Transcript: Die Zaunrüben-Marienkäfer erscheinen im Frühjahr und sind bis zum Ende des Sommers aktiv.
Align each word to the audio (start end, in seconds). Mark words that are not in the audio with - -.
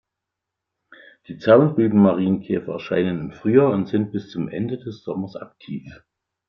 Die 1.27 1.37
Zaunrüben-Marienkäfer 1.37 2.73
erscheinen 2.73 3.19
im 3.19 3.31
Frühjahr 3.33 3.69
und 3.69 3.85
sind 3.87 4.11
bis 4.11 4.31
zum 4.31 4.49
Ende 4.49 4.79
des 4.79 5.03
Sommers 5.03 5.35
aktiv. 5.35 6.01